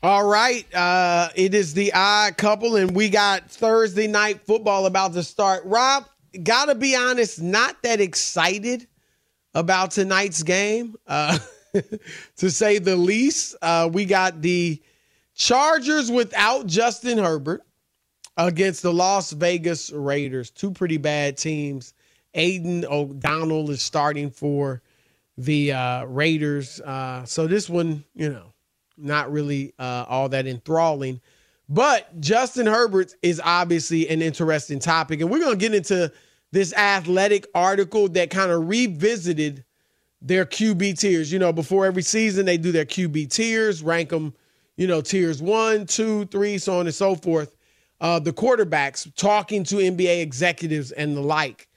[0.03, 0.66] All right.
[0.74, 5.64] Uh, it is the odd couple, and we got Thursday night football about to start.
[5.64, 6.05] Rob,
[6.42, 8.88] gotta be honest, not that excited
[9.55, 11.38] about tonight's game, uh,
[12.36, 13.55] to say the least.
[13.62, 14.82] Uh, we got the
[15.36, 17.62] Chargers without Justin Herbert
[18.36, 20.50] against the Las Vegas Raiders.
[20.50, 21.94] Two pretty bad teams.
[22.35, 24.83] Aidan O'Donnell is starting for
[25.39, 26.80] the uh, Raiders.
[26.80, 28.53] Uh, so this one, you know,
[28.97, 31.20] not really uh, all that enthralling.
[31.68, 35.20] But Justin Herbert is obviously an interesting topic.
[35.20, 36.12] And we're going to get into
[36.51, 39.64] this athletic article that kind of revisited
[40.20, 41.33] their QB tiers.
[41.33, 44.35] You know, before every season, they do their QB tiers, rank them,
[44.76, 47.57] you know, tiers one, two, three, so on and so forth.
[48.01, 51.68] Uh, the quarterbacks talking to NBA executives and the like.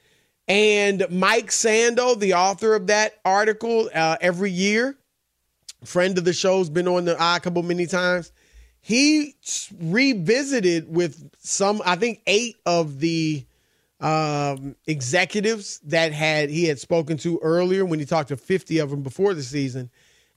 [0.48, 4.96] And Mike Sando, the author of that article, uh, every year,
[5.84, 8.32] friend of the show's been on the eye a couple many times.
[8.80, 9.34] He
[9.80, 13.44] revisited with some, I think, eight of the
[13.98, 18.90] um, executives that had he had spoken to earlier when he talked to 50 of
[18.90, 19.90] them before the season,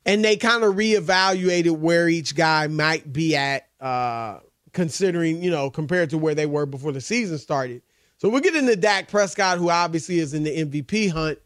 [0.05, 4.39] and they kind of reevaluated where each guy might be at, uh,
[4.71, 7.81] considering you know compared to where they were before the season started.
[8.19, 11.39] So we'll get into Dak Prescott, who obviously is in the MVP hunt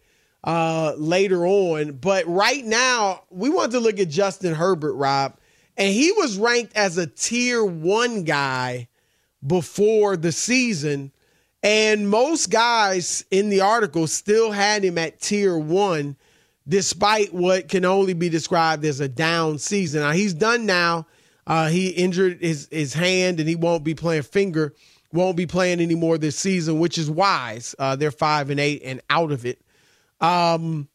[0.44, 1.94] uh, later on.
[1.94, 5.38] But right now, we want to look at Justin Herbert, Rob.
[5.78, 8.88] And he was ranked as a tier one guy
[9.46, 11.12] before the season.
[11.62, 16.16] And most guys in the article still had him at tier one,
[16.68, 20.02] despite what can only be described as a down season.
[20.02, 21.06] Now, he's done now.
[21.46, 24.74] Uh, he injured his, his hand and he won't be playing finger
[25.14, 27.76] won't be playing anymore this season, which is wise.
[27.78, 29.61] Uh, they're five and eight and out of it.
[30.20, 30.88] Um,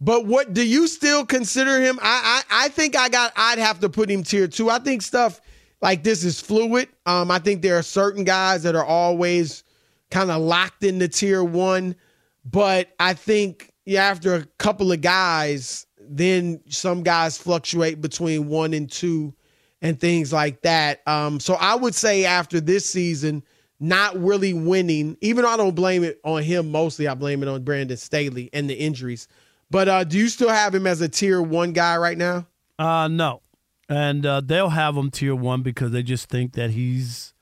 [0.00, 1.98] but what do you still consider him?
[2.02, 4.70] I, I I think I got I'd have to put him tier two.
[4.70, 5.40] I think stuff
[5.80, 6.88] like this is fluid.
[7.06, 9.64] Um, I think there are certain guys that are always
[10.10, 11.96] kind of locked into tier one,
[12.44, 18.74] but I think yeah, after a couple of guys, then some guys fluctuate between one
[18.74, 19.34] and two
[19.82, 21.06] and things like that.
[21.06, 23.42] Um, so I would say after this season,
[23.80, 27.48] not really winning, even though I don't blame it on him mostly, I blame it
[27.48, 29.28] on Brandon Staley and the injuries.
[29.70, 32.46] But uh, do you still have him as a tier one guy right now?
[32.78, 33.42] Uh, no.
[33.88, 37.34] And uh, they'll have him tier one because they just think that he's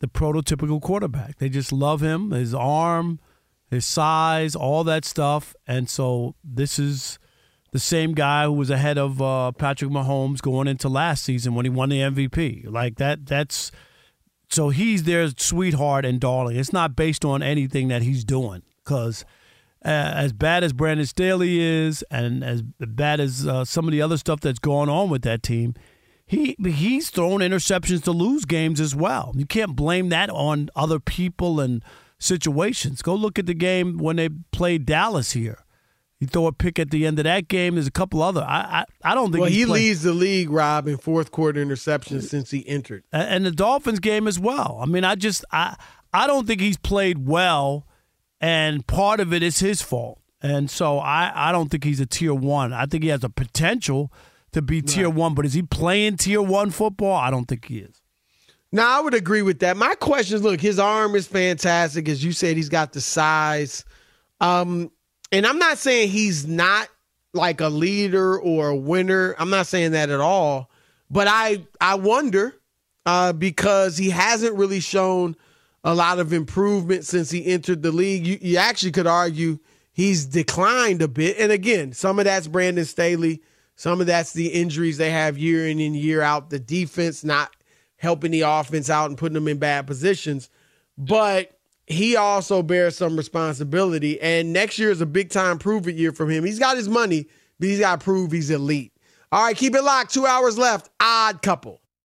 [0.00, 1.38] the prototypical quarterback.
[1.38, 3.20] They just love him, his arm,
[3.70, 5.54] his size, all that stuff.
[5.66, 7.18] And so this is
[7.72, 11.64] the same guy who was ahead of uh, Patrick Mahomes going into last season when
[11.64, 12.68] he won the MVP.
[12.70, 13.70] Like that, that's
[14.48, 16.56] so he's their sweetheart and darling.
[16.56, 19.24] It's not based on anything that he's doing because
[19.84, 24.02] uh, as bad as Brandon Staley is, and as bad as uh, some of the
[24.02, 25.74] other stuff that's going on with that team,
[26.26, 29.32] he he's thrown interceptions to lose games as well.
[29.36, 31.84] You can't blame that on other people and
[32.18, 33.02] situations.
[33.02, 35.64] Go look at the game when they played Dallas here.
[36.18, 37.74] You throw a pick at the end of that game.
[37.74, 38.42] There's a couple other.
[38.42, 39.42] I I, I don't think.
[39.42, 39.82] Well, he played.
[39.82, 44.26] leads the league, Rob, in fourth quarter interceptions since he entered, and the Dolphins game
[44.26, 44.78] as well.
[44.80, 45.76] I mean, I just I
[46.14, 47.86] I don't think he's played well,
[48.40, 50.20] and part of it is his fault.
[50.40, 52.72] And so I I don't think he's a tier one.
[52.72, 54.12] I think he has a potential
[54.52, 55.14] to be tier right.
[55.14, 57.14] one, but is he playing tier one football?
[57.14, 58.00] I don't think he is.
[58.72, 59.76] Now I would agree with that.
[59.76, 62.56] My question is: Look, his arm is fantastic, as you said.
[62.56, 63.84] He's got the size.
[64.40, 64.90] Um,
[65.32, 66.88] and I'm not saying he's not
[67.32, 69.34] like a leader or a winner.
[69.38, 70.70] I'm not saying that at all.
[71.10, 72.54] But I I wonder
[73.04, 75.36] uh, because he hasn't really shown
[75.84, 78.26] a lot of improvement since he entered the league.
[78.26, 79.58] You, you actually could argue
[79.92, 81.38] he's declined a bit.
[81.38, 83.42] And again, some of that's Brandon Staley.
[83.76, 86.50] Some of that's the injuries they have year in and year out.
[86.50, 87.54] The defense not
[87.96, 90.48] helping the offense out and putting them in bad positions.
[90.98, 91.55] But
[91.86, 94.20] he also bears some responsibility.
[94.20, 96.44] And next year is a big time prove it year from him.
[96.44, 97.26] He's got his money,
[97.58, 98.92] but he's got to prove he's elite.
[99.32, 100.12] All right, keep it locked.
[100.12, 100.90] Two hours left.
[101.00, 101.80] Odd couple.